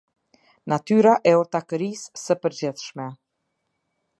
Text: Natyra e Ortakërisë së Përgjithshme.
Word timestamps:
Natyra 0.71 1.11
e 1.31 1.33
Ortakërisë 1.41 2.23
së 2.23 2.37
Përgjithshme. 2.47 3.07